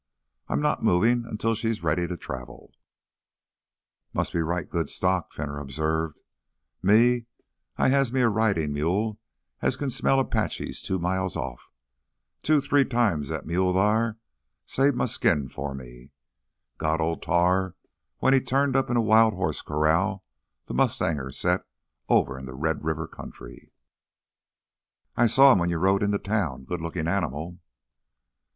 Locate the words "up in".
18.75-18.97